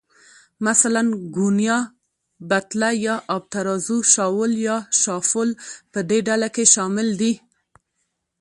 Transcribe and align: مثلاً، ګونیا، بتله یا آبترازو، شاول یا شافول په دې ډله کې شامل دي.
مثلاً، 0.65 1.01
ګونیا، 1.35 1.77
بتله 2.49 2.89
یا 3.05 3.15
آبترازو، 3.35 3.97
شاول 4.13 4.51
یا 4.67 4.77
شافول 5.01 5.49
په 5.91 5.99
دې 6.09 6.19
ډله 6.27 6.47
کې 6.55 6.63
شامل 6.73 7.07
دي. 7.21 7.33